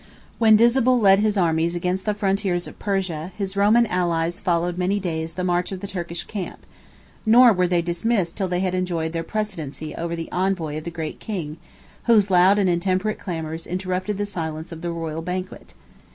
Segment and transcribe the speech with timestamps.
[0.39, 4.99] When Disabul led his armies against the frontiers of Persia, his Roman allies followed many
[4.99, 6.65] days the march of the Turkish camp,
[7.23, 10.89] nor were they dismissed till they had enjoyed their precedency over the envoy of the
[10.89, 11.57] great king,
[12.05, 15.75] whose loud and intemperate clamors interrupted the silence of the royal banquet.